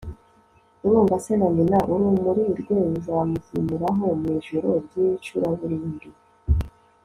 uvuma 0.85 1.15
se 1.23 1.33
na 1.39 1.47
nyina, 1.55 1.79
urumuri 1.93 2.43
rwe 2.59 2.77
ruzamuzimiraho 2.91 4.05
mu 4.19 4.27
ijoro 4.37 4.69
ry'icuraburindi 4.85 6.09